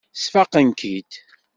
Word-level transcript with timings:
Sfaqen-k-id. 0.13 1.11